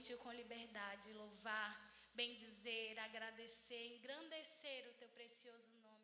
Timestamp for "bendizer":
2.14-2.98